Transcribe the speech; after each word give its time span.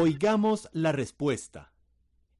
Oigamos 0.00 0.68
la 0.72 0.92
respuesta. 0.92 1.72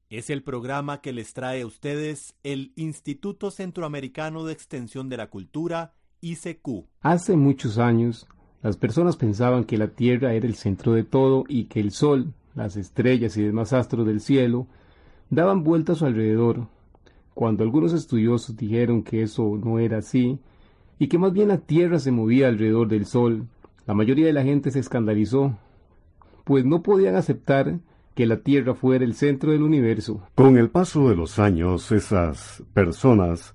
Es 0.09 0.29
el 0.29 0.43
programa 0.43 1.01
que 1.01 1.11
les 1.11 1.33
trae 1.33 1.63
a 1.63 1.67
ustedes 1.67 2.33
el 2.41 2.71
Instituto 2.77 3.51
Centroamericano 3.51 4.45
de 4.45 4.53
Extensión 4.53 5.09
de 5.09 5.17
la 5.17 5.27
Cultura, 5.27 5.93
ICQ. 6.21 6.85
Hace 7.01 7.35
muchos 7.35 7.77
años, 7.77 8.27
las 8.63 8.77
personas 8.77 9.17
pensaban 9.17 9.65
que 9.65 9.77
la 9.77 9.89
Tierra 9.89 10.33
era 10.33 10.47
el 10.47 10.55
centro 10.55 10.93
de 10.93 11.03
todo 11.03 11.43
y 11.49 11.65
que 11.65 11.81
el 11.81 11.91
Sol, 11.91 12.33
las 12.55 12.77
estrellas 12.77 13.35
y 13.35 13.43
demás 13.43 13.73
astros 13.73 14.07
del 14.07 14.21
cielo 14.21 14.65
daban 15.29 15.65
vueltas 15.65 15.97
a 15.97 15.99
su 15.99 16.05
alrededor. 16.05 16.65
Cuando 17.33 17.65
algunos 17.65 17.91
estudiosos 17.91 18.55
dijeron 18.55 19.03
que 19.03 19.21
eso 19.23 19.59
no 19.61 19.79
era 19.79 19.97
así 19.97 20.39
y 20.97 21.09
que 21.09 21.17
más 21.17 21.33
bien 21.33 21.49
la 21.49 21.57
Tierra 21.57 21.99
se 21.99 22.11
movía 22.11 22.47
alrededor 22.47 22.87
del 22.87 23.05
Sol, 23.05 23.49
la 23.85 23.93
mayoría 23.93 24.27
de 24.27 24.33
la 24.33 24.43
gente 24.43 24.71
se 24.71 24.79
escandalizó 24.79 25.57
pues 26.49 26.65
no 26.65 26.81
podían 26.81 27.15
aceptar 27.15 27.77
que 28.15 28.25
la 28.25 28.37
Tierra 28.37 28.73
fuera 28.73 29.05
el 29.05 29.13
centro 29.13 29.51
del 29.51 29.61
universo. 29.61 30.23
Con 30.33 30.57
el 30.57 30.71
paso 30.71 31.07
de 31.07 31.15
los 31.15 31.37
años, 31.37 31.91
esas 31.91 32.63
personas 32.73 33.53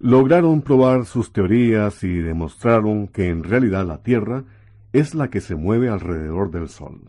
lograron 0.00 0.62
probar 0.62 1.04
sus 1.04 1.32
teorías 1.32 2.02
y 2.02 2.16
demostraron 2.16 3.06
que 3.06 3.28
en 3.28 3.44
realidad 3.44 3.86
la 3.86 4.02
Tierra 4.02 4.42
es 4.92 5.14
la 5.14 5.30
que 5.30 5.40
se 5.40 5.54
mueve 5.54 5.90
alrededor 5.90 6.50
del 6.50 6.68
Sol. 6.68 7.02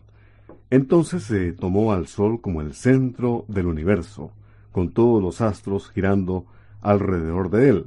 Entonces 0.70 1.24
se 1.24 1.54
tomó 1.54 1.92
al 1.92 2.06
Sol 2.06 2.40
como 2.40 2.60
el 2.60 2.74
centro 2.74 3.44
del 3.48 3.66
universo, 3.66 4.30
con 4.70 4.92
todos 4.92 5.20
los 5.20 5.40
astros 5.40 5.90
girando 5.90 6.46
alrededor 6.82 7.50
de 7.50 7.68
él. 7.68 7.86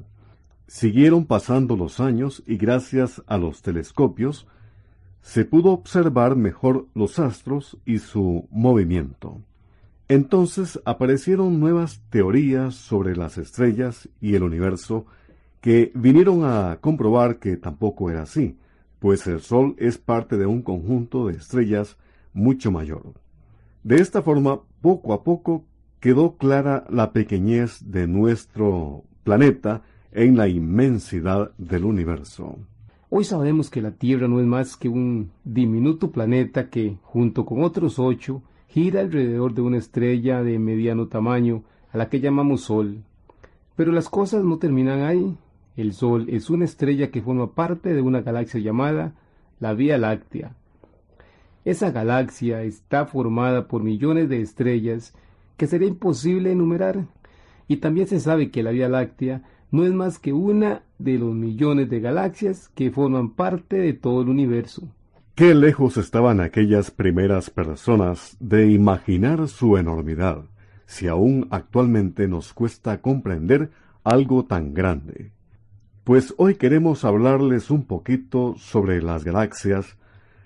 Siguieron 0.67 1.25
pasando 1.25 1.77
los 1.77 2.01
años 2.01 2.43
y 2.45 2.57
gracias 2.57 3.23
a 3.27 3.37
los 3.37 3.61
telescopios 3.61 4.45
se 5.23 5.45
pudo 5.45 5.71
observar 5.71 6.35
mejor 6.35 6.87
los 6.93 7.17
astros 7.17 7.77
y 7.85 7.99
su 7.99 8.47
movimiento. 8.51 9.41
Entonces 10.09 10.81
aparecieron 10.83 11.61
nuevas 11.61 12.01
teorías 12.09 12.75
sobre 12.75 13.15
las 13.15 13.37
estrellas 13.37 14.09
y 14.19 14.35
el 14.35 14.43
universo 14.43 15.05
que 15.61 15.93
vinieron 15.95 16.43
a 16.43 16.77
comprobar 16.81 17.39
que 17.39 17.55
tampoco 17.55 18.11
era 18.11 18.23
así, 18.23 18.57
pues 18.99 19.25
el 19.25 19.39
Sol 19.39 19.75
es 19.79 19.97
parte 19.97 20.37
de 20.37 20.45
un 20.45 20.61
conjunto 20.61 21.27
de 21.27 21.33
estrellas 21.35 21.97
mucho 22.33 22.69
mayor. 22.69 23.13
De 23.81 23.95
esta 23.95 24.21
forma, 24.21 24.59
poco 24.81 25.13
a 25.13 25.23
poco 25.23 25.63
quedó 26.01 26.35
clara 26.35 26.83
la 26.89 27.13
pequeñez 27.13 27.79
de 27.89 28.07
nuestro 28.07 29.05
planeta 29.23 29.83
en 30.11 30.35
la 30.35 30.49
inmensidad 30.49 31.51
del 31.57 31.85
universo. 31.85 32.57
Hoy 33.15 33.25
sabemos 33.25 33.69
que 33.69 33.79
la 33.79 33.91
Tierra 33.91 34.27
no 34.27 34.39
es 34.39 34.47
más 34.47 34.75
que 34.75 34.89
un 34.89 35.29
diminuto 35.43 36.09
planeta 36.09 36.71
que, 36.71 36.97
junto 37.03 37.45
con 37.45 37.63
otros 37.63 37.99
ocho, 37.99 38.41
gira 38.69 39.01
alrededor 39.01 39.53
de 39.53 39.61
una 39.61 39.77
estrella 39.77 40.41
de 40.41 40.57
mediano 40.57 41.07
tamaño, 41.09 41.61
a 41.91 41.99
la 41.99 42.09
que 42.09 42.21
llamamos 42.21 42.61
Sol. 42.61 43.03
Pero 43.75 43.91
las 43.91 44.09
cosas 44.09 44.43
no 44.43 44.57
terminan 44.57 45.03
ahí. 45.03 45.37
El 45.77 45.93
Sol 45.93 46.25
es 46.27 46.49
una 46.49 46.65
estrella 46.65 47.11
que 47.11 47.21
forma 47.21 47.53
parte 47.53 47.93
de 47.93 48.01
una 48.01 48.21
galaxia 48.21 48.59
llamada 48.59 49.13
la 49.59 49.75
Vía 49.75 49.99
Láctea. 49.99 50.55
Esa 51.65 51.91
galaxia 51.91 52.63
está 52.63 53.05
formada 53.05 53.67
por 53.67 53.83
millones 53.83 54.27
de 54.27 54.41
estrellas 54.41 55.13
que 55.55 55.67
sería 55.67 55.87
imposible 55.87 56.51
enumerar. 56.51 57.05
Y 57.67 57.77
también 57.77 58.07
se 58.07 58.19
sabe 58.19 58.49
que 58.49 58.63
la 58.63 58.71
Vía 58.71 58.89
Láctea 58.89 59.43
no 59.73 59.87
es 59.87 59.91
más 59.91 60.19
que 60.19 60.33
una 60.33 60.83
de 60.99 61.17
los 61.17 61.33
millones 61.33 61.89
de 61.89 61.99
galaxias 61.99 62.69
que 62.75 62.91
forman 62.91 63.31
parte 63.31 63.77
de 63.77 63.93
todo 63.93 64.21
el 64.21 64.29
universo. 64.29 64.87
Qué 65.33 65.55
lejos 65.55 65.97
estaban 65.97 66.41
aquellas 66.41 66.91
primeras 66.91 67.49
personas 67.49 68.37
de 68.39 68.69
imaginar 68.69 69.47
su 69.47 69.77
enormidad, 69.77 70.43
si 70.85 71.07
aún 71.07 71.47
actualmente 71.49 72.27
nos 72.27 72.53
cuesta 72.53 73.01
comprender 73.01 73.71
algo 74.03 74.45
tan 74.45 74.75
grande. 74.75 75.31
Pues 76.03 76.35
hoy 76.37 76.53
queremos 76.53 77.03
hablarles 77.03 77.71
un 77.71 77.85
poquito 77.85 78.53
sobre 78.57 79.01
las 79.01 79.23
galaxias, 79.23 79.97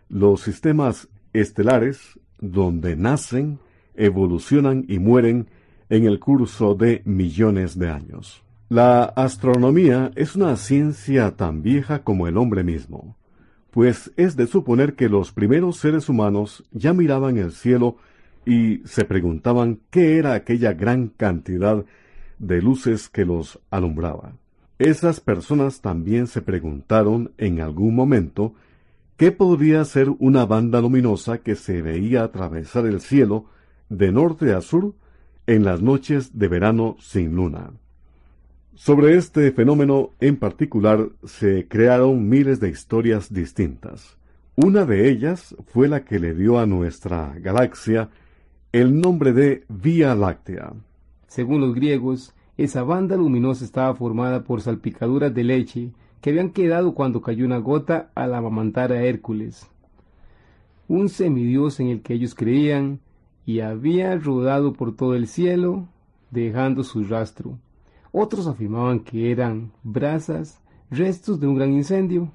los 0.08 0.40
sistemas 0.40 1.10
estelares, 1.34 2.18
donde 2.40 2.96
nacen, 2.96 3.60
evolucionan 3.94 4.86
y 4.88 5.00
mueren 5.00 5.50
en 5.90 6.06
el 6.06 6.18
curso 6.22 6.76
de 6.76 7.02
millones 7.04 7.78
de 7.78 7.90
años. 7.90 8.47
La 8.70 9.06
astronomía 9.06 10.12
es 10.16 10.36
una 10.36 10.58
ciencia 10.58 11.38
tan 11.38 11.64
vieja 11.64 12.04
como 12.04 12.28
el 12.28 12.36
hombre 12.36 12.66
mismo, 12.66 13.16
pues 13.72 14.12
es 14.18 14.36
de 14.36 14.46
suponer 14.46 14.96
que 14.96 15.08
los 15.08 15.32
primeros 15.32 15.78
seres 15.78 16.10
humanos 16.10 16.66
ya 16.74 16.92
miraban 16.92 17.38
el 17.38 17.54
cielo 17.54 17.96
y 18.46 18.80
se 18.80 19.06
preguntaban 19.06 19.80
qué 19.90 20.18
era 20.18 20.34
aquella 20.34 20.74
gran 20.74 21.08
cantidad 21.08 21.86
de 22.40 22.62
luces 22.62 23.08
que 23.08 23.24
los 23.24 23.58
alumbraba. 23.72 24.34
Esas 24.80 25.22
personas 25.22 25.80
también 25.80 26.28
se 26.28 26.42
preguntaron 26.42 27.32
en 27.38 27.62
algún 27.62 27.96
momento 27.96 28.54
qué 29.16 29.32
podría 29.32 29.86
ser 29.86 30.10
una 30.20 30.46
banda 30.46 30.82
luminosa 30.82 31.38
que 31.38 31.56
se 31.56 31.82
veía 31.82 32.24
atravesar 32.24 32.86
el 32.86 33.00
cielo 33.00 33.46
de 33.88 34.12
norte 34.12 34.52
a 34.52 34.60
sur 34.60 34.94
en 35.46 35.64
las 35.64 35.82
noches 35.82 36.38
de 36.38 36.50
verano 36.50 36.98
sin 37.00 37.34
luna. 37.34 37.72
Sobre 38.78 39.16
este 39.16 39.52
fenómeno 39.54 40.12
en 40.20 40.38
particular 40.38 41.10
se 41.24 41.68
crearon 41.68 42.30
miles 42.30 42.60
de 42.60 42.70
historias 42.70 43.34
distintas. 43.34 44.18
Una 44.56 44.86
de 44.86 45.10
ellas 45.10 45.56
fue 45.66 45.88
la 45.88 46.06
que 46.06 46.20
le 46.20 46.36
dio 46.36 46.60
a 46.60 46.68
nuestra 46.68 47.34
galaxia 47.40 48.12
el 48.72 49.02
nombre 49.02 49.34
de 49.34 49.64
Vía 49.68 50.14
Láctea. 50.14 50.74
Según 51.26 51.62
los 51.62 51.74
griegos, 51.74 52.36
esa 52.56 52.84
banda 52.84 53.18
luminosa 53.18 53.66
estaba 53.66 53.96
formada 53.96 54.44
por 54.44 54.62
salpicaduras 54.62 55.34
de 55.34 55.44
leche 55.44 55.92
que 56.22 56.30
habían 56.30 56.52
quedado 56.52 56.94
cuando 56.94 57.24
cayó 57.24 57.46
una 57.46 57.58
gota 57.58 58.12
al 58.14 58.36
amamantar 58.36 58.92
a 58.92 59.02
Hércules, 59.02 59.66
un 60.88 61.10
semidios 61.10 61.80
en 61.80 61.88
el 61.88 62.02
que 62.04 62.14
ellos 62.14 62.36
creían 62.36 63.00
y 63.44 63.62
había 63.62 64.16
rodado 64.18 64.74
por 64.74 64.96
todo 64.96 65.16
el 65.16 65.28
cielo, 65.28 65.88
dejando 66.30 66.84
su 66.84 67.04
rastro. 67.04 67.58
Otros 68.20 68.48
afirmaban 68.48 69.02
que 69.02 69.32
eran 69.32 69.74
brasas, 69.84 70.60
restos 70.90 71.40
de 71.40 71.46
un 71.46 71.54
gran 71.54 71.72
incendio. 71.72 72.32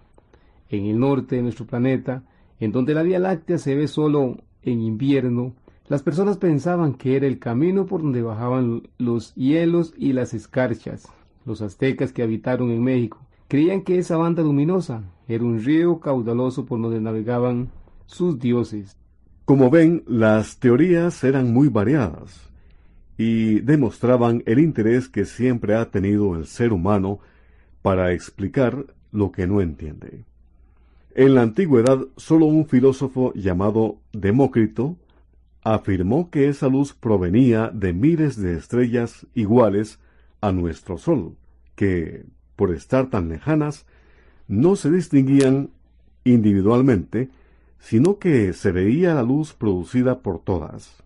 En 0.68 0.84
el 0.86 1.00
norte 1.00 1.34
de 1.34 1.42
nuestro 1.42 1.66
planeta, 1.66 2.22
en 2.60 2.70
donde 2.70 2.94
la 2.94 3.02
Vía 3.02 3.18
Láctea 3.18 3.58
se 3.58 3.74
ve 3.74 3.88
solo 3.88 4.36
en 4.62 4.80
invierno, 4.80 5.54
las 5.88 6.04
personas 6.04 6.38
pensaban 6.38 6.94
que 6.94 7.16
era 7.16 7.26
el 7.26 7.40
camino 7.40 7.86
por 7.86 8.00
donde 8.00 8.22
bajaban 8.22 8.90
los 8.98 9.34
hielos 9.34 9.92
y 9.96 10.12
las 10.12 10.34
escarchas. 10.34 11.08
Los 11.44 11.62
aztecas 11.62 12.12
que 12.12 12.22
habitaron 12.22 12.70
en 12.70 12.84
México 12.84 13.18
creían 13.48 13.82
que 13.82 13.98
esa 13.98 14.16
banda 14.16 14.44
luminosa 14.44 15.02
era 15.26 15.42
un 15.42 15.64
río 15.64 15.98
caudaloso 15.98 16.64
por 16.64 16.80
donde 16.80 17.00
navegaban 17.00 17.72
sus 18.06 18.38
dioses. 18.38 18.96
Como 19.44 19.68
ven, 19.68 20.04
las 20.06 20.60
teorías 20.60 21.24
eran 21.24 21.52
muy 21.52 21.66
variadas 21.66 22.51
y 23.16 23.60
demostraban 23.60 24.42
el 24.46 24.58
interés 24.58 25.08
que 25.08 25.24
siempre 25.24 25.74
ha 25.74 25.90
tenido 25.90 26.36
el 26.36 26.46
ser 26.46 26.72
humano 26.72 27.20
para 27.82 28.12
explicar 28.12 28.86
lo 29.10 29.32
que 29.32 29.46
no 29.46 29.60
entiende. 29.60 30.24
En 31.14 31.34
la 31.34 31.42
antigüedad, 31.42 32.06
solo 32.16 32.46
un 32.46 32.66
filósofo 32.66 33.34
llamado 33.34 33.98
Demócrito 34.12 34.96
afirmó 35.62 36.30
que 36.30 36.48
esa 36.48 36.68
luz 36.68 36.94
provenía 36.94 37.70
de 37.72 37.92
miles 37.92 38.36
de 38.36 38.56
estrellas 38.56 39.26
iguales 39.34 40.00
a 40.40 40.52
nuestro 40.52 40.98
Sol, 40.98 41.36
que, 41.76 42.24
por 42.56 42.72
estar 42.74 43.10
tan 43.10 43.28
lejanas, 43.28 43.86
no 44.48 44.74
se 44.74 44.90
distinguían 44.90 45.70
individualmente, 46.24 47.28
sino 47.78 48.18
que 48.18 48.52
se 48.52 48.72
veía 48.72 49.14
la 49.14 49.22
luz 49.22 49.52
producida 49.52 50.20
por 50.20 50.40
todas. 50.40 51.02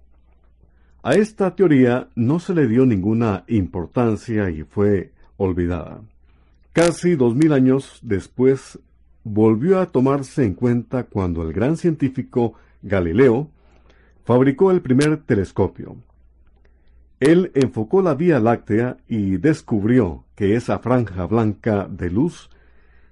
A 1.06 1.14
esta 1.14 1.54
teoría 1.54 2.08
no 2.16 2.40
se 2.40 2.52
le 2.52 2.66
dio 2.66 2.84
ninguna 2.84 3.44
importancia 3.46 4.50
y 4.50 4.64
fue 4.64 5.12
olvidada. 5.36 6.00
Casi 6.72 7.14
dos 7.14 7.36
mil 7.36 7.52
años 7.52 8.00
después 8.02 8.80
volvió 9.22 9.78
a 9.78 9.86
tomarse 9.86 10.44
en 10.44 10.54
cuenta 10.54 11.04
cuando 11.04 11.44
el 11.44 11.52
gran 11.52 11.76
científico 11.76 12.54
Galileo 12.82 13.48
fabricó 14.24 14.72
el 14.72 14.82
primer 14.82 15.18
telescopio. 15.18 15.94
Él 17.20 17.52
enfocó 17.54 18.02
la 18.02 18.16
Vía 18.16 18.40
Láctea 18.40 18.96
y 19.06 19.36
descubrió 19.36 20.24
que 20.34 20.56
esa 20.56 20.80
franja 20.80 21.24
blanca 21.26 21.86
de 21.88 22.10
luz 22.10 22.50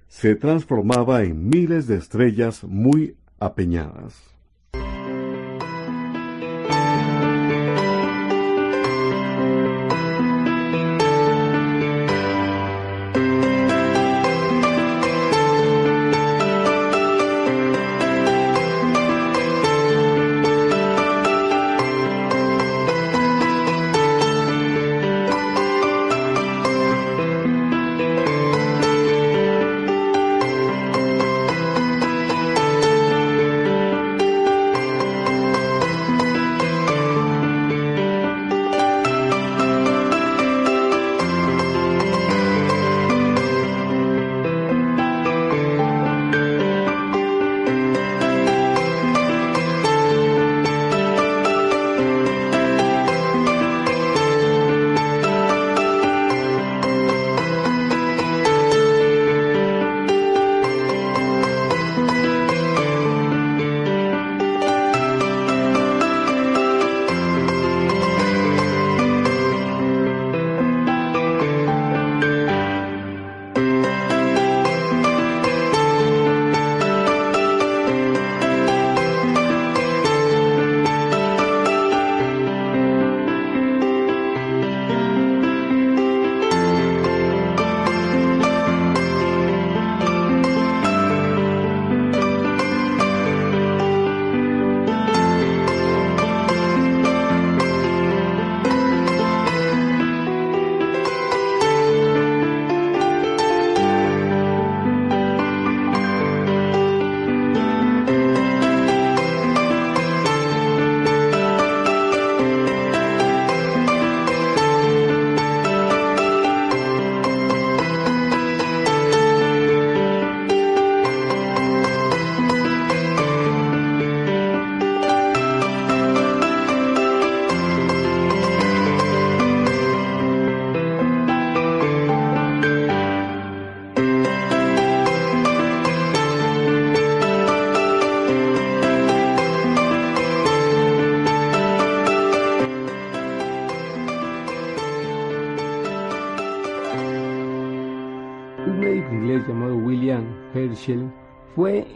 se 0.09 0.35
transformaba 0.35 1.23
en 1.23 1.47
miles 1.47 1.87
de 1.87 1.95
estrellas 1.95 2.65
muy 2.65 3.15
apeñadas. 3.39 4.34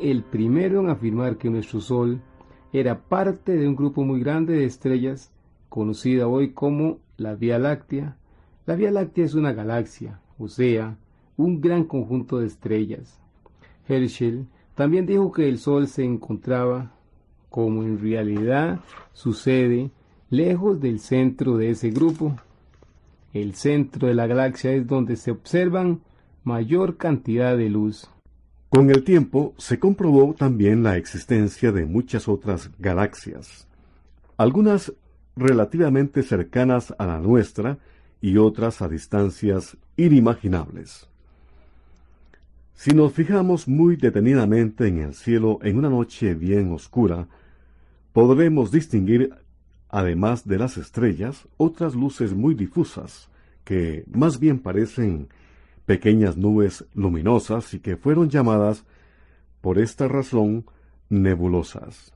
El 0.09 0.23
primero 0.23 0.79
en 0.79 0.89
afirmar 0.89 1.38
que 1.38 1.50
nuestro 1.50 1.81
Sol 1.81 2.21
era 2.71 3.00
parte 3.01 3.56
de 3.56 3.67
un 3.67 3.75
grupo 3.75 4.03
muy 4.03 4.19
grande 4.19 4.53
de 4.53 4.65
estrellas 4.65 5.31
conocida 5.69 6.27
hoy 6.27 6.51
como 6.51 7.00
la 7.17 7.35
Vía 7.35 7.59
Láctea. 7.59 8.17
La 8.65 8.75
Vía 8.75 8.91
Láctea 8.91 9.25
es 9.25 9.33
una 9.33 9.53
galaxia, 9.53 10.19
o 10.38 10.47
sea, 10.47 10.97
un 11.38 11.61
gran 11.61 11.83
conjunto 11.83 12.39
de 12.39 12.47
estrellas. 12.47 13.19
Herschel 13.87 14.45
también 14.75 15.06
dijo 15.06 15.31
que 15.31 15.49
el 15.49 15.57
Sol 15.57 15.87
se 15.87 16.04
encontraba, 16.04 16.92
como 17.49 17.83
en 17.83 17.99
realidad 17.99 18.80
sucede, 19.13 19.92
lejos 20.30 20.80
del 20.80 20.99
centro 20.99 21.57
de 21.57 21.71
ese 21.71 21.89
grupo. 21.89 22.35
El 23.33 23.56
centro 23.56 24.07
de 24.07 24.13
la 24.13 24.28
galaxia 24.28 24.71
es 24.71 24.87
donde 24.87 25.16
se 25.16 25.31
observan 25.31 26.01
mayor 26.44 26.97
cantidad 26.97 27.57
de 27.57 27.69
luz. 27.69 28.09
Con 28.69 28.92
el 28.92 29.04
tiempo 29.04 29.56
se 29.57 29.80
comprobó 29.80 30.35
también 30.35 30.83
la 30.83 30.95
existencia 30.95 31.71
de 31.71 31.88
muchas 31.88 32.28
otras 32.28 32.69
galaxias, 32.78 33.68
algunas 34.38 34.94
relativamente 35.35 36.21
cercanas 36.21 36.94
a 36.99 37.07
la 37.07 37.19
nuestra 37.19 37.80
y 38.21 38.38
otras 38.38 38.83
a 38.83 38.88
distancias 38.88 39.76
inimaginables. 39.97 41.07
Si 42.76 42.92
nos 42.92 43.11
fijamos 43.11 43.68
muy 43.68 43.95
detenidamente 43.95 44.88
en 44.88 44.99
el 44.99 45.16
cielo 45.16 45.57
en 45.64 45.78
una 45.80 45.90
noche 45.90 46.35
bien 46.35 46.71
oscura, 46.71 47.28
podremos 48.14 48.71
distinguir, 48.71 49.33
además 49.90 50.47
de 50.47 50.59
las 50.59 50.78
estrellas, 50.78 51.47
otras 51.57 51.95
luces 51.95 52.35
muy 52.35 52.54
difusas, 52.54 53.30
que 53.64 54.06
más 54.11 54.40
bien 54.40 54.59
parecen 54.59 55.28
pequeñas 55.89 56.37
nubes 56.37 56.85
luminosas 56.93 57.73
y 57.73 57.79
que 57.79 57.97
fueron 57.97 58.29
llamadas, 58.29 58.85
por 59.59 59.79
esta 59.79 60.07
razón, 60.07 60.65
nebulosas. 61.09 62.13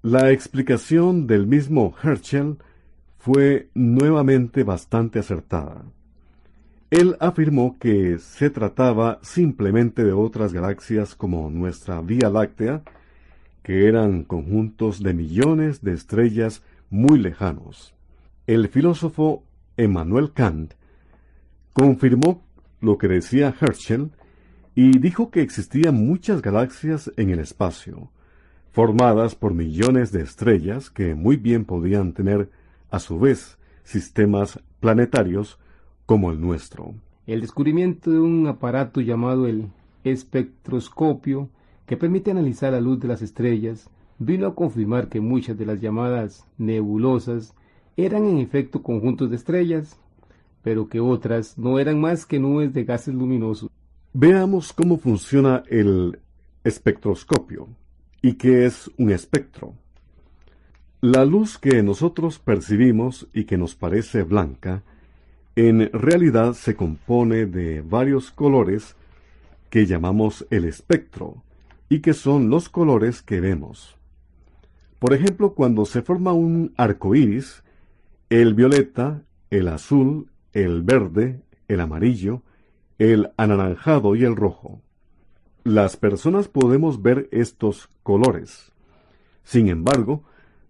La 0.00 0.30
explicación 0.30 1.26
del 1.26 1.46
mismo 1.46 1.94
Herschel 2.02 2.56
fue 3.18 3.68
nuevamente 3.74 4.64
bastante 4.64 5.18
acertada. 5.18 5.84
Él 6.88 7.18
afirmó 7.20 7.76
que 7.78 8.18
se 8.18 8.48
trataba 8.48 9.18
simplemente 9.20 10.02
de 10.02 10.14
otras 10.14 10.54
galaxias 10.54 11.14
como 11.14 11.50
nuestra 11.50 12.00
Vía 12.00 12.30
Láctea, 12.30 12.84
que 13.62 13.86
eran 13.86 14.24
conjuntos 14.24 15.02
de 15.02 15.12
millones 15.12 15.82
de 15.82 15.92
estrellas 15.92 16.62
muy 16.88 17.18
lejanos. 17.18 17.94
El 18.46 18.68
filósofo 18.68 19.44
Emmanuel 19.76 20.32
Kant 20.32 20.72
confirmó 21.74 22.43
lo 22.84 22.98
que 22.98 23.08
decía 23.08 23.54
Herschel 23.60 24.10
y 24.74 24.98
dijo 24.98 25.30
que 25.30 25.40
existían 25.40 26.06
muchas 26.06 26.42
galaxias 26.42 27.10
en 27.16 27.30
el 27.30 27.38
espacio, 27.38 28.10
formadas 28.72 29.34
por 29.34 29.54
millones 29.54 30.12
de 30.12 30.22
estrellas 30.22 30.90
que 30.90 31.14
muy 31.14 31.36
bien 31.36 31.64
podían 31.64 32.12
tener, 32.12 32.50
a 32.90 32.98
su 32.98 33.18
vez, 33.18 33.58
sistemas 33.84 34.60
planetarios 34.80 35.58
como 36.06 36.30
el 36.30 36.40
nuestro. 36.40 36.94
El 37.26 37.40
descubrimiento 37.40 38.10
de 38.10 38.18
un 38.18 38.46
aparato 38.46 39.00
llamado 39.00 39.46
el 39.46 39.68
espectroscopio, 40.04 41.48
que 41.86 41.96
permite 41.96 42.30
analizar 42.30 42.72
la 42.72 42.80
luz 42.80 43.00
de 43.00 43.08
las 43.08 43.22
estrellas, 43.22 43.90
vino 44.18 44.46
a 44.46 44.54
confirmar 44.54 45.08
que 45.08 45.20
muchas 45.20 45.56
de 45.56 45.66
las 45.66 45.80
llamadas 45.80 46.46
nebulosas 46.58 47.54
eran 47.96 48.26
en 48.26 48.38
efecto 48.38 48.82
conjuntos 48.82 49.30
de 49.30 49.36
estrellas, 49.36 49.98
pero 50.64 50.88
que 50.88 50.98
otras 50.98 51.58
no 51.58 51.78
eran 51.78 52.00
más 52.00 52.24
que 52.24 52.40
nubes 52.40 52.72
de 52.72 52.84
gases 52.84 53.14
luminosos. 53.14 53.70
Veamos 54.14 54.72
cómo 54.72 54.96
funciona 54.96 55.62
el 55.68 56.18
espectroscopio 56.64 57.68
y 58.22 58.32
qué 58.34 58.64
es 58.64 58.90
un 58.96 59.10
espectro. 59.10 59.74
La 61.02 61.26
luz 61.26 61.58
que 61.58 61.82
nosotros 61.82 62.38
percibimos 62.38 63.28
y 63.34 63.44
que 63.44 63.58
nos 63.58 63.74
parece 63.74 64.22
blanca, 64.22 64.82
en 65.54 65.90
realidad 65.92 66.54
se 66.54 66.74
compone 66.74 67.44
de 67.44 67.82
varios 67.82 68.30
colores 68.30 68.96
que 69.68 69.84
llamamos 69.84 70.46
el 70.48 70.64
espectro 70.64 71.42
y 71.90 72.00
que 72.00 72.14
son 72.14 72.48
los 72.48 72.70
colores 72.70 73.20
que 73.20 73.40
vemos. 73.40 73.98
Por 74.98 75.12
ejemplo, 75.12 75.52
cuando 75.54 75.84
se 75.84 76.00
forma 76.00 76.32
un 76.32 76.72
arco 76.78 77.14
iris, 77.14 77.62
el 78.30 78.54
violeta, 78.54 79.22
el 79.50 79.68
azul, 79.68 80.30
el 80.54 80.82
verde, 80.82 81.42
el 81.68 81.80
amarillo, 81.80 82.42
el 82.98 83.30
anaranjado 83.36 84.16
y 84.16 84.24
el 84.24 84.36
rojo. 84.36 84.80
Las 85.64 85.96
personas 85.96 86.48
podemos 86.48 87.02
ver 87.02 87.28
estos 87.32 87.88
colores. 88.02 88.72
Sin 89.42 89.68
embargo, 89.68 90.22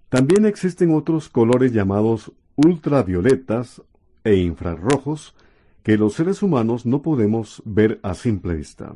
también 0.08 0.46
existen 0.46 0.94
otros 0.94 1.28
colores 1.28 1.72
llamados 1.72 2.32
ultravioletas 2.56 3.82
e 4.24 4.36
infrarrojos 4.36 5.34
que 5.82 5.98
los 5.98 6.14
seres 6.14 6.42
humanos 6.42 6.86
no 6.86 7.02
podemos 7.02 7.62
ver 7.64 8.00
a 8.02 8.14
simple 8.14 8.54
vista. 8.54 8.94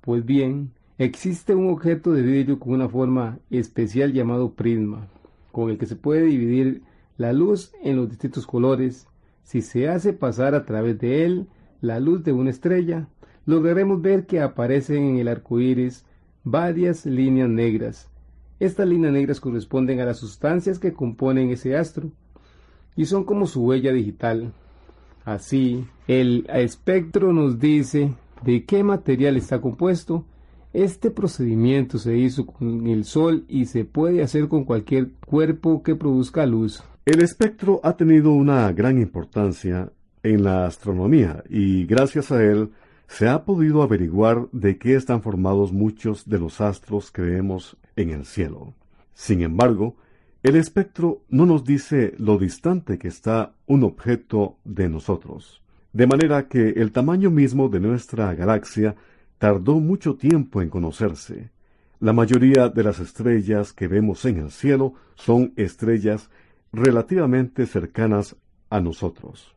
Pues 0.00 0.24
bien, 0.24 0.70
existe 0.96 1.54
un 1.54 1.70
objeto 1.70 2.12
de 2.12 2.22
vidrio 2.22 2.58
con 2.58 2.72
una 2.72 2.88
forma 2.88 3.38
especial 3.50 4.12
llamado 4.12 4.52
prisma, 4.52 5.08
con 5.52 5.68
el 5.68 5.76
que 5.76 5.86
se 5.86 5.96
puede 5.96 6.22
dividir 6.22 6.82
la 7.18 7.34
luz 7.34 7.72
en 7.82 7.96
los 7.96 8.08
distintos 8.08 8.46
colores. 8.46 9.06
Si 9.50 9.62
se 9.62 9.88
hace 9.88 10.12
pasar 10.12 10.54
a 10.54 10.64
través 10.64 11.00
de 11.00 11.24
él 11.24 11.48
la 11.80 11.98
luz 11.98 12.22
de 12.22 12.32
una 12.32 12.50
estrella, 12.50 13.08
lograremos 13.46 14.00
ver 14.00 14.24
que 14.26 14.40
aparecen 14.40 15.02
en 15.02 15.18
el 15.18 15.26
arco 15.26 15.58
iris 15.58 16.04
varias 16.44 17.04
líneas 17.04 17.48
negras. 17.48 18.08
Estas 18.60 18.86
líneas 18.86 19.12
negras 19.12 19.40
corresponden 19.40 19.98
a 19.98 20.04
las 20.04 20.18
sustancias 20.18 20.78
que 20.78 20.92
componen 20.92 21.50
ese 21.50 21.76
astro 21.76 22.12
y 22.94 23.06
son 23.06 23.24
como 23.24 23.48
su 23.48 23.64
huella 23.64 23.92
digital. 23.92 24.52
Así, 25.24 25.84
el 26.06 26.46
espectro 26.48 27.32
nos 27.32 27.58
dice 27.58 28.14
de 28.44 28.64
qué 28.64 28.84
material 28.84 29.36
está 29.36 29.60
compuesto. 29.60 30.24
Este 30.72 31.10
procedimiento 31.10 31.98
se 31.98 32.16
hizo 32.16 32.46
con 32.46 32.86
el 32.86 33.04
Sol 33.04 33.46
y 33.48 33.64
se 33.64 33.84
puede 33.84 34.22
hacer 34.22 34.46
con 34.46 34.62
cualquier 34.62 35.10
cuerpo 35.26 35.82
que 35.82 35.96
produzca 35.96 36.46
luz. 36.46 36.84
El 37.06 37.22
espectro 37.22 37.80
ha 37.82 37.96
tenido 37.96 38.32
una 38.32 38.70
gran 38.72 39.00
importancia 39.00 39.90
en 40.22 40.44
la 40.44 40.66
astronomía 40.66 41.42
y 41.48 41.86
gracias 41.86 42.30
a 42.30 42.44
él 42.44 42.70
se 43.08 43.26
ha 43.26 43.44
podido 43.44 43.82
averiguar 43.82 44.48
de 44.52 44.76
qué 44.76 44.96
están 44.96 45.22
formados 45.22 45.72
muchos 45.72 46.28
de 46.28 46.38
los 46.38 46.60
astros 46.60 47.10
que 47.10 47.22
vemos 47.22 47.78
en 47.96 48.10
el 48.10 48.26
cielo. 48.26 48.74
Sin 49.14 49.40
embargo, 49.40 49.96
el 50.42 50.56
espectro 50.56 51.22
no 51.30 51.46
nos 51.46 51.64
dice 51.64 52.14
lo 52.18 52.36
distante 52.36 52.98
que 52.98 53.08
está 53.08 53.54
un 53.66 53.82
objeto 53.82 54.58
de 54.64 54.90
nosotros, 54.90 55.62
de 55.94 56.06
manera 56.06 56.48
que 56.48 56.68
el 56.68 56.92
tamaño 56.92 57.30
mismo 57.30 57.70
de 57.70 57.80
nuestra 57.80 58.34
galaxia 58.34 58.94
tardó 59.38 59.80
mucho 59.80 60.16
tiempo 60.16 60.60
en 60.60 60.68
conocerse. 60.68 61.50
La 61.98 62.12
mayoría 62.12 62.68
de 62.68 62.82
las 62.84 63.00
estrellas 63.00 63.72
que 63.72 63.88
vemos 63.88 64.24
en 64.26 64.36
el 64.36 64.50
cielo 64.50 64.94
son 65.14 65.54
estrellas 65.56 66.30
relativamente 66.72 67.66
cercanas 67.66 68.36
a 68.68 68.80
nosotros. 68.80 69.54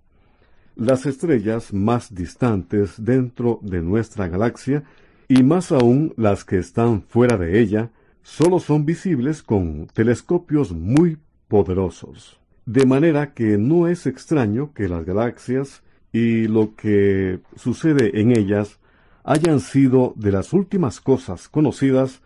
Las 0.75 1.05
estrellas 1.05 1.74
más 1.74 2.13
distantes 2.13 2.96
dentro 2.98 3.60
de 3.62 3.82
nuestra 3.82 4.27
galaxia, 4.27 4.84
y 5.27 5.43
más 5.43 5.72
aún 5.72 6.13
las 6.17 6.43
que 6.43 6.58
están 6.58 7.03
fuera 7.03 7.38
de 7.38 7.60
ella, 7.60 7.91
solo 8.24 8.60
son 8.60 8.86
visibles 8.86 9.43
con 9.43 9.88
telescopios 9.93 10.72
muy 10.72 11.17
poderosos. 11.48 12.39
De 12.65 12.86
manera 12.86 13.34
que 13.34 13.58
no 13.58 13.88
es 13.88 14.08
extraño 14.08 14.74
que 14.74 14.88
las 14.88 15.05
galaxias 15.05 15.84
y 16.12 16.48
lo 16.48 16.75
que 16.75 17.39
sucede 17.55 18.20
en 18.20 18.32
ellas 18.36 18.79
hayan 19.24 19.60
sido 19.60 20.13
de 20.15 20.32
las 20.32 20.53
últimas 20.53 21.01
cosas 21.01 21.50
conocidas 21.50 22.22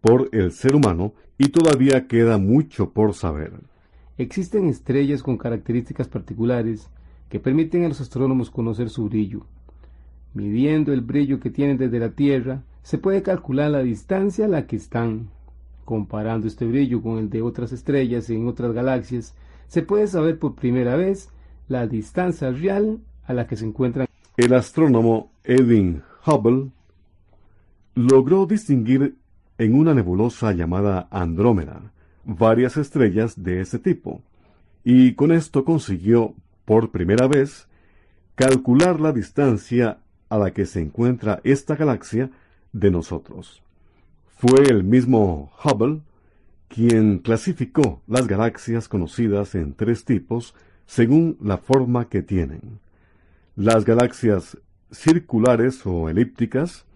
por 0.00 0.28
el 0.32 0.52
ser 0.52 0.74
humano 0.74 1.14
y 1.38 1.48
todavía 1.48 2.06
queda 2.08 2.38
mucho 2.38 2.90
por 2.90 3.14
saber. 3.14 3.52
Existen 4.18 4.68
estrellas 4.68 5.22
con 5.22 5.38
características 5.38 6.06
particulares 6.06 6.88
que 7.30 7.40
permiten 7.40 7.84
a 7.84 7.88
los 7.88 8.00
astrónomos 8.00 8.50
conocer 8.50 8.90
su 8.90 9.08
brillo. 9.08 9.46
Midiendo 10.34 10.92
el 10.92 11.00
brillo 11.00 11.40
que 11.40 11.50
tienen 11.50 11.78
desde 11.78 11.98
la 11.98 12.10
Tierra, 12.10 12.62
se 12.82 12.98
puede 12.98 13.22
calcular 13.22 13.70
la 13.70 13.82
distancia 13.82 14.44
a 14.44 14.48
la 14.48 14.66
que 14.66 14.76
están. 14.76 15.30
Comparando 15.86 16.46
este 16.46 16.66
brillo 16.66 17.00
con 17.02 17.18
el 17.18 17.30
de 17.30 17.40
otras 17.40 17.72
estrellas 17.72 18.28
en 18.28 18.46
otras 18.46 18.72
galaxias, 18.72 19.34
se 19.66 19.82
puede 19.82 20.06
saber 20.06 20.38
por 20.38 20.54
primera 20.54 20.94
vez 20.94 21.30
la 21.68 21.86
distancia 21.86 22.50
real 22.50 23.00
a 23.24 23.32
la 23.32 23.46
que 23.46 23.56
se 23.56 23.64
encuentran. 23.64 24.06
El 24.36 24.52
astrónomo 24.52 25.32
Edwin 25.42 26.02
Hubble 26.26 26.70
logró 27.94 28.44
distinguir 28.44 29.16
en 29.56 29.74
una 29.74 29.94
nebulosa 29.94 30.52
llamada 30.52 31.08
Andrómeda 31.10 31.92
varias 32.24 32.76
estrellas 32.76 33.42
de 33.42 33.60
ese 33.60 33.78
tipo, 33.78 34.22
y 34.84 35.14
con 35.14 35.32
esto 35.32 35.64
consiguió, 35.64 36.34
por 36.64 36.90
primera 36.90 37.26
vez, 37.28 37.68
calcular 38.34 39.00
la 39.00 39.12
distancia 39.12 39.98
a 40.28 40.38
la 40.38 40.52
que 40.52 40.66
se 40.66 40.80
encuentra 40.80 41.40
esta 41.44 41.76
galaxia 41.76 42.30
de 42.72 42.90
nosotros. 42.90 43.62
Fue 44.38 44.62
el 44.62 44.82
mismo 44.82 45.52
Hubble 45.62 46.00
quien 46.68 47.18
clasificó 47.18 48.00
las 48.06 48.26
galaxias 48.26 48.88
conocidas 48.88 49.54
en 49.54 49.74
tres 49.74 50.04
tipos 50.04 50.54
según 50.86 51.36
la 51.40 51.58
forma 51.58 52.08
que 52.08 52.22
tienen. 52.22 52.80
Las 53.56 53.84
galaxias 53.84 54.56
circulares 54.90 55.84
o 55.84 56.08
elípticas, 56.08 56.86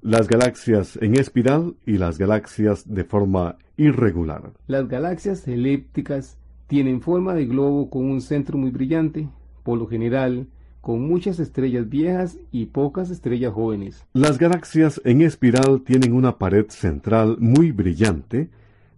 las 0.00 0.28
galaxias 0.28 0.98
en 1.02 1.18
espiral 1.18 1.76
y 1.84 1.98
las 1.98 2.16
galaxias 2.16 2.92
de 2.92 3.04
forma 3.04 3.56
irregular. 3.76 4.52
Las 4.66 4.88
galaxias 4.88 5.46
elípticas 5.48 6.38
tienen 6.66 7.00
forma 7.00 7.34
de 7.34 7.46
globo 7.46 7.90
con 7.90 8.10
un 8.10 8.20
centro 8.20 8.58
muy 8.58 8.70
brillante, 8.70 9.28
por 9.62 9.78
lo 9.78 9.86
general 9.86 10.48
con 10.80 11.08
muchas 11.08 11.40
estrellas 11.40 11.88
viejas 11.88 12.38
y 12.52 12.66
pocas 12.66 13.10
estrellas 13.10 13.52
jóvenes. 13.52 14.06
Las 14.12 14.38
galaxias 14.38 15.00
en 15.04 15.20
espiral 15.20 15.82
tienen 15.82 16.12
una 16.12 16.38
pared 16.38 16.66
central 16.68 17.38
muy 17.40 17.72
brillante, 17.72 18.50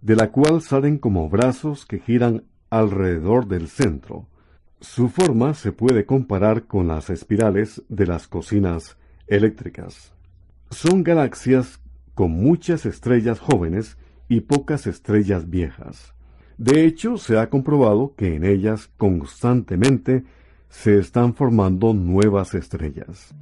de 0.03 0.15
la 0.15 0.31
cual 0.31 0.61
salen 0.61 0.99
como 0.99 1.29
brazos 1.29 1.87
que 1.87 1.97
giran 1.97 2.43
alrededor 2.69 3.47
del 3.47 3.67
centro. 3.67 4.27
Su 4.81 5.09
forma 5.09 5.55
se 5.55 5.71
puede 5.71 6.05
comparar 6.05 6.67
con 6.67 6.87
las 6.87 7.09
espirales 7.09 7.81
de 7.89 8.05
las 8.05 8.27
cocinas 8.27 8.95
eléctricas. 9.25 10.13
Son 10.69 11.03
galaxias 11.03 11.79
con 12.13 12.31
muchas 12.31 12.85
estrellas 12.85 13.39
jóvenes 13.39 13.97
y 14.29 14.41
pocas 14.41 14.87
estrellas 14.87 15.49
viejas. 15.49 16.13
De 16.57 16.85
hecho, 16.85 17.17
se 17.17 17.37
ha 17.37 17.49
comprobado 17.49 18.13
que 18.15 18.35
en 18.35 18.45
ellas 18.45 18.89
constantemente 18.97 20.23
se 20.69 20.99
están 20.99 21.33
formando 21.33 21.93
nuevas 21.93 22.53
estrellas. 22.53 23.33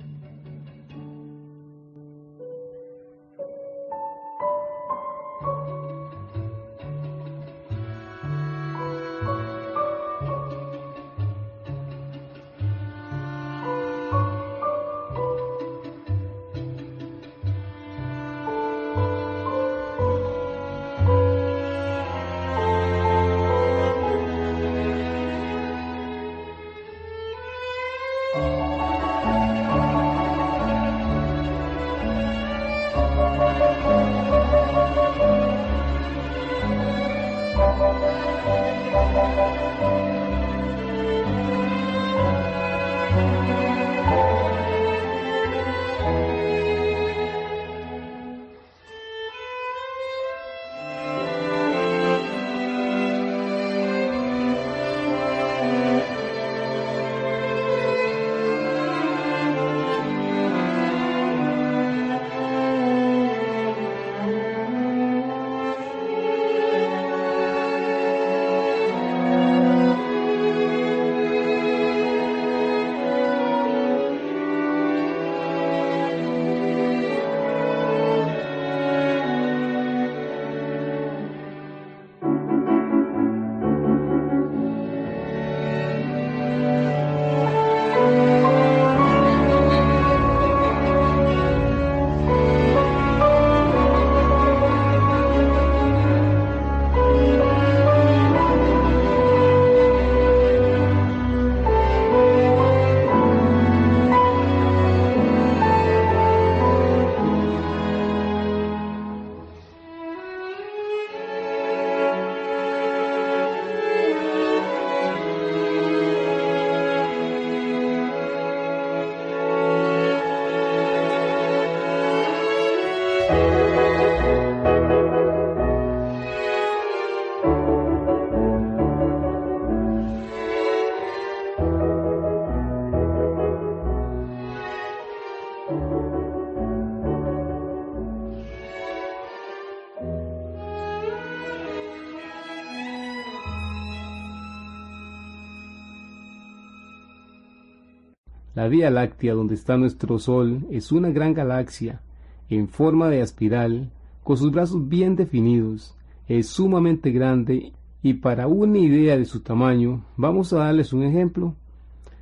La 148.57 148.67
Vía 148.67 148.89
Láctea, 148.89 149.35
donde 149.35 149.53
está 149.53 149.77
nuestro 149.77 150.17
Sol, 150.17 150.65
es 150.71 150.91
una 150.91 151.11
gran 151.11 151.35
galaxia 151.35 152.01
en 152.49 152.67
forma 152.67 153.07
de 153.07 153.21
espiral, 153.21 153.91
con 154.23 154.35
sus 154.35 154.51
brazos 154.51 154.89
bien 154.89 155.15
definidos. 155.15 155.95
Es 156.27 156.47
sumamente 156.47 157.11
grande 157.11 157.73
y 158.01 158.15
para 158.15 158.47
una 158.47 158.79
idea 158.79 159.15
de 159.15 159.25
su 159.25 159.41
tamaño, 159.41 160.03
vamos 160.15 160.53
a 160.53 160.57
darles 160.57 160.91
un 160.91 161.03
ejemplo. 161.03 161.53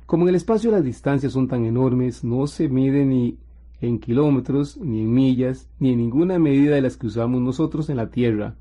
Como 0.04 0.24
en 0.24 0.28
el 0.28 0.34
espacio 0.34 0.70
las 0.70 0.84
distancias 0.84 1.32
son 1.32 1.48
tan 1.48 1.64
enormes, 1.64 2.22
no 2.22 2.46
se 2.46 2.68
mide 2.68 3.06
ni 3.06 3.38
en 3.80 3.98
kilómetros, 3.98 4.76
ni 4.76 5.00
en 5.00 5.14
millas, 5.14 5.70
ni 5.80 5.92
en 5.92 6.00
ninguna 6.00 6.38
medida 6.38 6.74
de 6.74 6.82
las 6.82 6.98
que 6.98 7.06
usamos 7.06 7.40
nosotros 7.40 7.88
en 7.88 7.96
la 7.96 8.10
Tierra, 8.10 8.56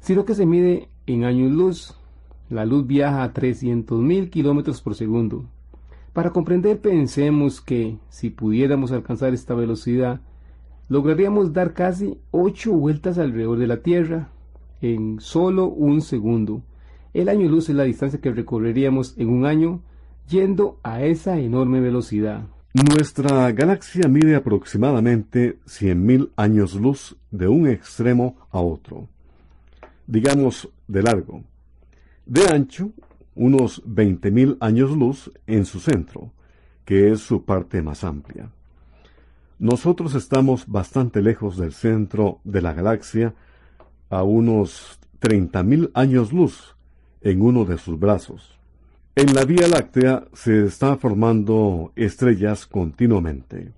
sino 0.00 0.24
que 0.24 0.34
se 0.34 0.46
mide 0.46 0.88
en 1.06 1.22
años 1.22 1.52
luz. 1.52 1.94
La 2.50 2.66
luz 2.66 2.88
viaja 2.88 3.22
a 3.22 3.32
300.000 3.32 4.30
kilómetros 4.30 4.82
por 4.82 4.96
segundo. 4.96 5.44
Para 6.18 6.30
comprender, 6.30 6.80
pensemos 6.80 7.60
que 7.60 7.96
si 8.08 8.30
pudiéramos 8.30 8.90
alcanzar 8.90 9.34
esta 9.34 9.54
velocidad, 9.54 10.20
lograríamos 10.88 11.52
dar 11.52 11.74
casi 11.74 12.18
8 12.32 12.72
vueltas 12.72 13.18
alrededor 13.18 13.56
de 13.56 13.68
la 13.68 13.82
Tierra 13.84 14.28
en 14.80 15.20
solo 15.20 15.66
un 15.66 16.00
segundo. 16.00 16.64
El 17.14 17.28
año 17.28 17.48
luz 17.48 17.68
es 17.68 17.76
la 17.76 17.84
distancia 17.84 18.20
que 18.20 18.32
recorreríamos 18.32 19.14
en 19.16 19.28
un 19.28 19.46
año 19.46 19.80
yendo 20.28 20.80
a 20.82 21.04
esa 21.04 21.38
enorme 21.38 21.80
velocidad. 21.80 22.48
Nuestra 22.74 23.52
galaxia 23.52 24.08
mide 24.08 24.34
aproximadamente 24.34 25.60
100.000 25.66 26.30
años 26.34 26.74
luz 26.74 27.16
de 27.30 27.46
un 27.46 27.68
extremo 27.68 28.34
a 28.50 28.60
otro, 28.60 29.06
digamos 30.08 30.68
de 30.88 31.00
largo, 31.00 31.44
de 32.26 32.44
ancho 32.48 32.90
unos 33.38 33.82
20.000 33.86 34.58
años 34.60 34.90
luz 34.90 35.30
en 35.46 35.64
su 35.64 35.80
centro, 35.80 36.32
que 36.84 37.12
es 37.12 37.20
su 37.20 37.44
parte 37.44 37.80
más 37.80 38.04
amplia. 38.04 38.50
Nosotros 39.58 40.14
estamos 40.14 40.66
bastante 40.66 41.22
lejos 41.22 41.56
del 41.56 41.72
centro 41.72 42.40
de 42.44 42.62
la 42.62 42.74
galaxia, 42.74 43.34
a 44.10 44.22
unos 44.22 44.98
30.000 45.20 45.90
años 45.94 46.32
luz 46.32 46.76
en 47.20 47.42
uno 47.42 47.64
de 47.64 47.78
sus 47.78 47.98
brazos. 47.98 48.58
En 49.14 49.34
la 49.34 49.44
Vía 49.44 49.68
Láctea 49.68 50.24
se 50.32 50.64
están 50.64 50.98
formando 50.98 51.92
estrellas 51.96 52.66
continuamente. 52.66 53.72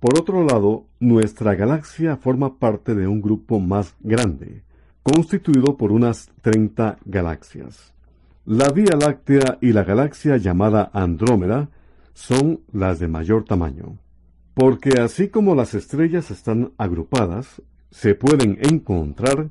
Por 0.00 0.18
otro 0.18 0.44
lado, 0.44 0.86
nuestra 1.00 1.54
galaxia 1.54 2.16
forma 2.16 2.58
parte 2.58 2.94
de 2.94 3.06
un 3.06 3.22
grupo 3.22 3.60
más 3.60 3.94
grande, 4.00 4.62
constituido 5.02 5.76
por 5.76 5.92
unas 5.92 6.30
30 6.42 6.98
galaxias. 7.04 7.93
La 8.46 8.68
Vía 8.68 8.98
Láctea 9.00 9.56
y 9.62 9.72
la 9.72 9.84
galaxia 9.84 10.36
llamada 10.36 10.90
Andrómeda 10.92 11.70
son 12.12 12.60
las 12.74 12.98
de 12.98 13.08
mayor 13.08 13.46
tamaño, 13.46 13.96
porque 14.52 15.00
así 15.00 15.28
como 15.28 15.54
las 15.54 15.72
estrellas 15.72 16.30
están 16.30 16.72
agrupadas, 16.76 17.62
se 17.90 18.14
pueden 18.14 18.58
encontrar 18.60 19.48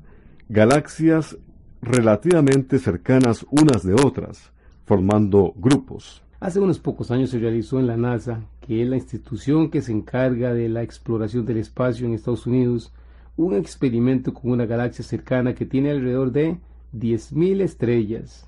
galaxias 0.48 1.36
relativamente 1.82 2.78
cercanas 2.78 3.44
unas 3.50 3.82
de 3.82 3.94
otras, 3.94 4.52
formando 4.84 5.52
grupos. 5.56 6.22
Hace 6.38 6.60
unos 6.60 6.78
pocos 6.78 7.10
años 7.10 7.30
se 7.30 7.40
realizó 7.40 7.80
en 7.80 7.88
la 7.88 7.96
NASA, 7.96 8.42
que 8.60 8.80
es 8.80 8.88
la 8.88 8.94
institución 8.94 9.70
que 9.72 9.82
se 9.82 9.90
encarga 9.90 10.54
de 10.54 10.68
la 10.68 10.84
exploración 10.84 11.44
del 11.44 11.56
espacio 11.56 12.06
en 12.06 12.14
Estados 12.14 12.46
Unidos, 12.46 12.92
un 13.36 13.56
experimento 13.56 14.32
con 14.32 14.52
una 14.52 14.66
galaxia 14.66 15.04
cercana 15.04 15.52
que 15.52 15.66
tiene 15.66 15.90
alrededor 15.90 16.30
de 16.30 16.58
10.000 16.92 17.60
estrellas. 17.60 18.46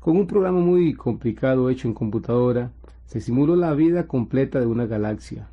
Con 0.00 0.16
un 0.16 0.26
programa 0.26 0.58
muy 0.58 0.94
complicado 0.94 1.70
hecho 1.70 1.86
en 1.86 1.94
computadora, 1.94 2.72
se 3.06 3.20
simuló 3.20 3.54
la 3.54 3.72
vida 3.74 4.06
completa 4.06 4.58
de 4.58 4.66
una 4.66 4.86
galaxia. 4.86 5.48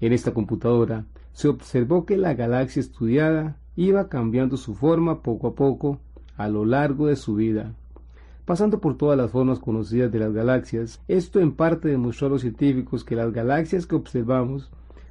En 0.00 0.12
esta 0.12 0.32
computadora 0.32 1.04
se 1.32 1.48
observó 1.48 2.06
que 2.06 2.16
la 2.16 2.34
galaxia 2.34 2.80
estudiada 2.80 3.56
iba 3.76 4.08
cambiando 4.08 4.56
su 4.56 4.74
forma 4.74 5.22
poco 5.22 5.48
a 5.48 5.54
poco 5.54 6.00
a 6.36 6.48
lo 6.48 6.64
largo 6.64 7.08
de 7.08 7.16
su 7.16 7.34
vida 7.34 7.74
pasando 8.48 8.80
por 8.80 8.96
todas 8.96 9.18
las 9.18 9.30
formas 9.30 9.58
conocidas 9.58 10.10
de 10.10 10.20
las 10.20 10.32
galaxias. 10.32 11.02
Esto 11.06 11.38
en 11.38 11.52
parte 11.52 11.88
demostró 11.88 12.28
a 12.28 12.30
los 12.30 12.40
científicos 12.40 13.04
que 13.04 13.14
las 13.14 13.30
galaxias 13.30 13.86
que 13.86 13.94
observamos 13.94 14.70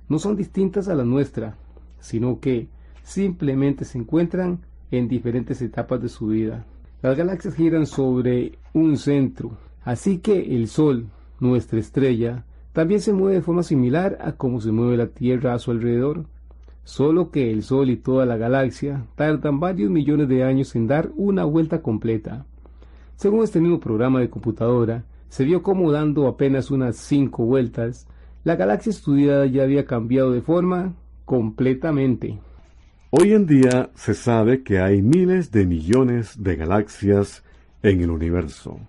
no 0.10 0.17
son 0.17 0.36
distintas 0.36 0.88
a 0.88 0.95
la 0.95 1.04
nuestra, 1.04 1.56
sino 2.00 2.39
que 2.39 2.67
simplemente 3.04 3.86
se 3.86 4.00
encuentran 4.00 4.62
en 4.89 5.08
diferentes 5.08 5.62
etapas 5.62 6.02
de 6.02 6.10
su 6.10 6.26
vida. 6.26 6.65
Las 7.03 7.15
galaxias 7.15 7.53
giran 7.53 7.86
sobre 7.86 8.57
un 8.73 8.97
centro, 8.97 9.51
así 9.83 10.17
que 10.17 10.55
el 10.55 10.67
Sol, 10.67 11.05
nuestra 11.39 11.79
estrella, 11.79 12.43
también 12.73 13.01
se 13.01 13.13
mueve 13.13 13.36
de 13.36 13.41
forma 13.43 13.62
similar 13.62 14.17
a 14.19 14.31
cómo 14.31 14.60
se 14.62 14.71
mueve 14.71 14.97
la 14.97 15.07
Tierra 15.07 15.53
a 15.53 15.60
su 15.60 15.69
alrededor, 15.69 16.25
solo 16.83 17.29
que 17.29 17.51
el 17.51 17.62
Sol 17.62 17.91
y 17.91 17.97
toda 17.97 18.25
la 18.25 18.38
galaxia 18.38 19.05
tardan 19.15 19.60
varios 19.60 19.91
millones 19.91 20.27
de 20.27 20.43
años 20.43 20.75
en 20.75 20.88
dar 20.88 21.12
una 21.15 21.43
vuelta 21.43 21.83
completa. 21.83 22.47
Según 23.15 23.43
este 23.43 23.60
mismo 23.60 23.79
programa 23.79 24.19
de 24.19 24.31
computadora, 24.31 25.05
se 25.29 25.43
vio 25.43 25.62
como 25.62 25.91
dando 25.91 26.27
apenas 26.27 26.71
unas 26.71 26.95
cinco 26.97 27.45
vueltas, 27.45 28.07
la 28.43 28.55
galaxia 28.55 28.89
estudiada 28.89 29.45
ya 29.45 29.62
había 29.62 29.86
cambiado 29.86 30.31
de 30.31 30.41
forma 30.41 30.95
completamente. 31.25 32.39
Hoy 33.10 33.32
en 33.32 33.46
día 33.46 33.89
se 33.96 34.13
sabe 34.13 34.63
que 34.63 34.80
hay 34.80 35.02
miles 35.02 35.50
de 35.50 35.65
millones 35.65 36.43
de 36.43 36.58
galaxias 36.58 37.41
en 37.82 38.02
el 38.02 38.12
universo, 38.12 38.82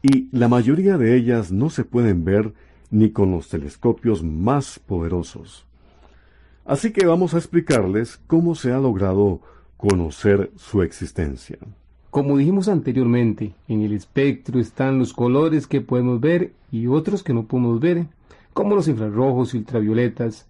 y 0.00 0.28
la 0.30 0.46
mayoría 0.46 0.96
de 0.96 1.16
ellas 1.16 1.50
no 1.50 1.68
se 1.68 1.82
pueden 1.82 2.24
ver 2.24 2.54
ni 2.92 3.10
con 3.10 3.32
los 3.32 3.48
telescopios 3.48 4.22
más 4.22 4.78
poderosos. 4.78 5.66
Así 6.64 6.92
que 6.92 7.04
vamos 7.04 7.34
a 7.34 7.38
explicarles 7.38 8.20
cómo 8.28 8.54
se 8.54 8.70
ha 8.70 8.78
logrado 8.78 9.40
conocer 9.76 10.52
su 10.54 10.82
existencia. 10.82 11.58
Como 12.10 12.36
dijimos 12.36 12.68
anteriormente, 12.68 13.54
en 13.66 13.82
el 13.82 13.92
espectro 13.92 14.60
están 14.60 15.00
los 15.00 15.12
colores 15.12 15.66
que 15.66 15.80
podemos 15.80 16.20
ver 16.20 16.52
y 16.70 16.86
otros 16.86 17.24
que 17.24 17.34
no 17.34 17.46
podemos 17.46 17.80
ver, 17.80 18.06
como 18.52 18.76
los 18.76 18.86
infrarrojos 18.86 19.52
y 19.52 19.58
ultravioletas. 19.58 20.46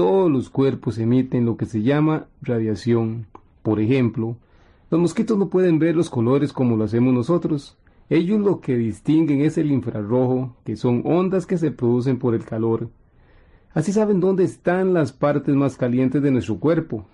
Todos 0.00 0.30
los 0.30 0.48
cuerpos 0.48 0.96
emiten 0.96 1.44
lo 1.44 1.58
que 1.58 1.66
se 1.66 1.82
llama 1.82 2.24
radiación. 2.40 3.26
Por 3.62 3.80
ejemplo, 3.80 4.38
los 4.90 4.98
mosquitos 4.98 5.36
no 5.36 5.50
pueden 5.50 5.78
ver 5.78 5.94
los 5.94 6.08
colores 6.08 6.54
como 6.54 6.78
lo 6.78 6.84
hacemos 6.84 7.12
nosotros. 7.12 7.76
Ellos 8.08 8.40
lo 8.40 8.62
que 8.62 8.78
distinguen 8.78 9.42
es 9.42 9.58
el 9.58 9.70
infrarrojo, 9.70 10.56
que 10.64 10.76
son 10.76 11.02
ondas 11.04 11.44
que 11.44 11.58
se 11.58 11.70
producen 11.70 12.18
por 12.18 12.34
el 12.34 12.46
calor. 12.46 12.88
Así 13.74 13.92
saben 13.92 14.20
dónde 14.20 14.44
están 14.44 14.94
las 14.94 15.12
partes 15.12 15.54
más 15.54 15.76
calientes 15.76 16.22
de 16.22 16.30
nuestro 16.30 16.58
cuerpo, 16.58 17.04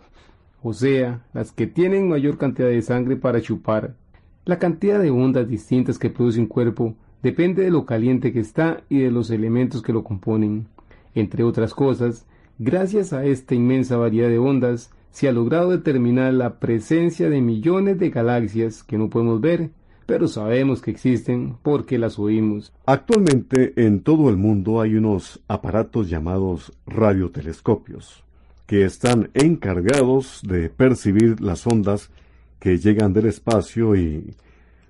o 0.63 0.73
sea, 0.73 1.27
las 1.35 1.51
que 1.51 1.67
tienen 1.67 2.09
mayor 2.09 2.39
cantidad 2.39 2.69
de 2.69 2.83
sangre 2.83 3.17
para 3.17 3.41
chupar. 3.41 3.97
La 4.45 4.61
cantidad 4.61 5.01
de 5.01 5.11
ondas 5.11 5.49
distintas 5.49 5.99
que 5.99 6.09
produce 6.09 6.39
un 6.39 6.47
cuerpo 6.47 6.95
depende 7.21 7.65
de 7.65 7.73
lo 7.73 7.85
caliente 7.85 8.33
que 8.33 8.39
está 8.39 8.85
y 8.89 9.01
de 9.01 9.11
los 9.11 9.33
elementos 9.33 9.83
que 9.83 9.93
lo 9.93 10.05
componen. 10.05 10.69
Entre 11.17 11.43
otras 11.43 11.75
cosas, 11.75 12.27
gracias 12.59 13.13
a 13.13 13.25
esta 13.25 13.55
inmensa 13.55 13.97
variedad 13.97 14.29
de 14.29 14.39
ondas, 14.39 14.91
se 15.11 15.29
ha 15.29 15.33
logrado 15.33 15.71
determinar 15.71 16.35
la 16.35 16.59
presencia 16.59 17.31
de 17.31 17.41
millones 17.41 17.99
de 17.99 18.11
galaxias 18.11 18.83
que 18.83 18.99
no 18.99 19.09
podemos 19.09 19.41
ver, 19.41 19.71
pero 20.05 20.29
sabemos 20.29 20.83
que 20.83 20.91
existen 20.91 21.57
porque 21.63 21.99
las 21.99 22.19
oímos. 22.19 22.73
Actualmente 22.85 23.73
en 23.77 24.01
todo 24.01 24.31
el 24.31 24.37
mundo 24.37 24.81
hay 24.81 24.95
unos 24.95 25.41
aparatos 25.49 26.09
llamados 26.09 26.73
radiotelescopios 26.87 28.25
que 28.67 28.85
están 28.85 29.31
encargados 29.35 30.41
de 30.43 30.69
percibir 30.69 31.41
las 31.41 31.67
ondas 31.67 32.11
que 32.59 32.79
llegan 32.79 33.13
del 33.13 33.27
espacio 33.27 33.95
y, 33.95 34.35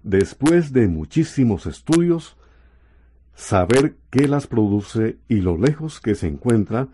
después 0.02 0.72
de 0.72 0.88
muchísimos 0.88 1.66
estudios, 1.66 2.36
saber 3.34 3.96
qué 4.10 4.28
las 4.28 4.46
produce 4.46 5.18
y 5.28 5.36
lo 5.36 5.58
lejos 5.58 6.00
que 6.00 6.14
se 6.14 6.26
encuentra 6.26 6.88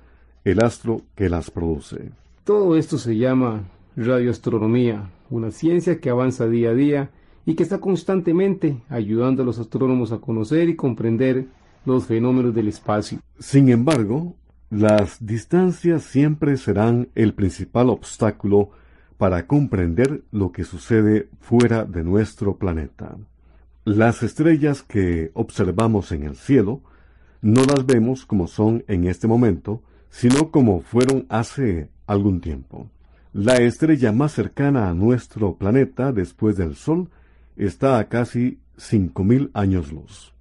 el 0.45 0.63
astro 0.63 1.03
que 1.15 1.29
las 1.29 1.51
produce. 1.51 2.11
Todo 2.45 2.77
esto 2.77 2.99
se 2.99 3.17
llama 3.17 3.65
radioastronomía, 3.97 5.11
una 5.31 5.51
ciencia 5.51 6.01
que 6.01 6.11
avanza 6.11 6.49
día 6.49 6.71
a 6.71 6.75
día 6.75 7.11
y 7.45 7.55
que 7.55 7.63
está 7.63 7.79
constantemente 7.79 8.79
ayudando 8.89 9.43
a 9.43 9.47
los 9.47 9.59
astrónomos 9.59 10.13
a 10.13 10.19
conocer 10.19 10.69
y 10.69 10.77
comprender 10.77 11.47
los 11.85 12.07
fenómenos 12.07 12.55
del 12.55 12.69
espacio. 12.69 13.19
Sin 13.39 13.69
embargo, 13.69 14.37
las 14.71 15.25
distancias 15.25 16.03
siempre 16.03 16.57
serán 16.57 17.09
el 17.15 17.35
principal 17.35 17.91
obstáculo 17.91 18.71
para 19.19 19.47
comprender 19.47 20.23
lo 20.33 20.51
que 20.51 20.65
sucede 20.65 21.29
fuera 21.41 21.85
de 21.85 22.03
nuestro 22.03 22.57
planeta. 22.57 23.17
Las 23.85 24.23
estrellas 24.23 24.83
que 24.83 25.31
observamos 25.35 26.13
en 26.13 26.23
el 26.23 26.37
cielo 26.37 26.81
no 27.41 27.65
las 27.65 27.85
vemos 27.85 28.25
como 28.25 28.47
son 28.47 28.85
en 28.89 29.07
este 29.07 29.27
momento, 29.27 29.83
sino 30.13 30.51
como 30.51 30.83
fueron 30.83 31.25
hace 31.31 31.89
algún 32.07 32.41
tiempo. 32.43 32.89
La 33.33 33.57
estrella 33.57 34.13
más 34.13 34.33
cercana 34.33 34.91
a 34.91 34.95
nuestro 34.95 35.57
planeta 35.57 36.13
después 36.13 36.57
del 36.57 36.77
Sol 36.77 37.09
está 37.57 37.99
a 37.99 38.09
casi 38.09 38.61
5.000 38.77 39.51
años 39.55 39.91
luz. 39.91 40.35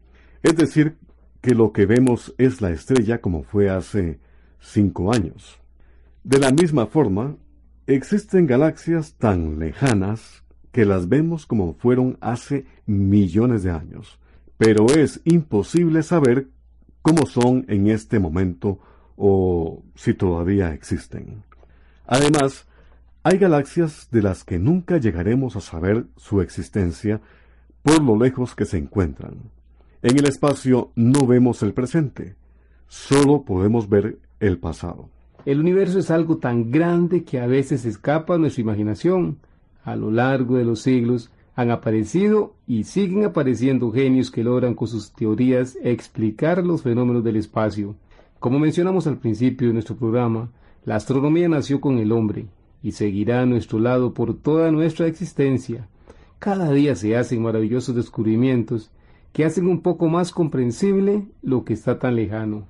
Es 0.43 0.57
decir, 0.57 0.97
que 1.39 1.55
lo 1.55 1.71
que 1.71 1.85
vemos 1.85 2.35
es 2.37 2.61
la 2.61 2.71
estrella 2.71 3.21
como 3.21 3.43
fue 3.43 3.69
hace 3.69 4.19
cinco 4.59 5.13
años. 5.13 5.57
De 6.23 6.37
la 6.37 6.51
misma 6.51 6.85
forma, 6.85 7.37
existen 7.87 8.47
galaxias 8.47 9.13
tan 9.13 9.57
lejanas 9.57 10.43
que 10.73 10.85
las 10.85 11.07
vemos 11.07 11.45
como 11.45 11.75
fueron 11.75 12.17
hace 12.19 12.65
millones 12.85 13.63
de 13.63 13.71
años, 13.71 14.19
pero 14.57 14.85
es 14.87 15.21
imposible 15.23 16.03
saber 16.03 16.49
cómo 17.01 17.25
son 17.25 17.65
en 17.69 17.87
este 17.87 18.19
momento 18.19 18.79
o 19.23 19.83
si 19.93 20.15
todavía 20.15 20.73
existen. 20.73 21.43
Además, 22.07 22.65
hay 23.21 23.37
galaxias 23.37 24.07
de 24.11 24.23
las 24.23 24.43
que 24.43 24.57
nunca 24.57 24.97
llegaremos 24.97 25.55
a 25.55 25.61
saber 25.61 26.07
su 26.17 26.41
existencia 26.41 27.21
por 27.83 28.01
lo 28.01 28.17
lejos 28.17 28.55
que 28.55 28.65
se 28.65 28.79
encuentran. 28.79 29.35
En 30.01 30.17
el 30.17 30.25
espacio 30.25 30.89
no 30.95 31.27
vemos 31.27 31.61
el 31.61 31.73
presente, 31.73 32.33
solo 32.87 33.43
podemos 33.43 33.87
ver 33.87 34.17
el 34.39 34.57
pasado. 34.57 35.07
El 35.45 35.59
universo 35.59 35.99
es 35.99 36.09
algo 36.09 36.37
tan 36.37 36.71
grande 36.71 37.23
que 37.23 37.39
a 37.39 37.45
veces 37.45 37.85
escapa 37.85 38.35
a 38.35 38.37
nuestra 38.39 38.61
imaginación. 38.61 39.37
A 39.83 39.95
lo 39.95 40.09
largo 40.09 40.57
de 40.57 40.65
los 40.65 40.81
siglos 40.81 41.31
han 41.55 41.69
aparecido 41.69 42.55
y 42.65 42.85
siguen 42.85 43.25
apareciendo 43.25 43.91
genios 43.91 44.31
que 44.31 44.43
logran 44.43 44.73
con 44.73 44.87
sus 44.87 45.11
teorías 45.11 45.77
explicar 45.83 46.65
los 46.65 46.81
fenómenos 46.81 47.23
del 47.23 47.35
espacio. 47.35 47.95
Como 48.41 48.57
mencionamos 48.57 49.05
al 49.05 49.19
principio 49.19 49.67
de 49.67 49.73
nuestro 49.73 49.95
programa, 49.95 50.49
la 50.83 50.95
astronomía 50.95 51.47
nació 51.47 51.79
con 51.79 51.99
el 51.99 52.11
hombre 52.11 52.47
y 52.81 52.93
seguirá 52.93 53.43
a 53.43 53.45
nuestro 53.45 53.77
lado 53.77 54.15
por 54.15 54.35
toda 54.35 54.71
nuestra 54.71 55.05
existencia. 55.05 55.87
Cada 56.39 56.71
día 56.71 56.95
se 56.95 57.15
hacen 57.15 57.43
maravillosos 57.43 57.95
descubrimientos 57.95 58.89
que 59.31 59.45
hacen 59.45 59.67
un 59.67 59.83
poco 59.83 60.07
más 60.07 60.31
comprensible 60.31 61.27
lo 61.43 61.63
que 61.63 61.73
está 61.73 61.99
tan 61.99 62.15
lejano. 62.15 62.67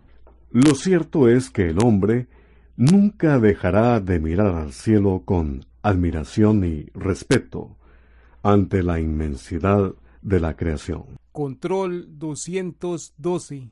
Lo 0.52 0.76
cierto 0.76 1.30
es 1.30 1.50
que 1.50 1.70
el 1.70 1.82
hombre 1.82 2.28
nunca 2.76 3.40
dejará 3.40 4.02
de 4.02 4.20
mirar 4.20 4.54
al 4.54 4.74
cielo 4.74 5.22
con 5.24 5.64
admiración 5.84 6.66
y 6.66 6.88
respeto 6.94 7.78
ante 8.44 8.84
la 8.84 9.00
inmensidad 9.00 9.94
de 10.22 10.40
la 10.42 10.54
creación. 10.58 11.06
Control 11.32 12.20
212 12.20 13.72